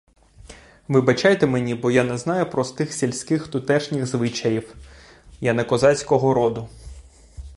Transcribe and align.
Вибачайте 0.87 1.47
мені, 1.47 1.75
бо 1.75 1.91
я 1.91 2.03
не 2.03 2.17
знаю 2.17 2.49
простих 2.49 2.93
сільських 2.93 3.47
тутешніх 3.47 4.05
звичаїв: 4.05 4.75
я 5.41 5.53
не 5.53 5.63
козацького 5.63 6.33
роду. 6.33 6.69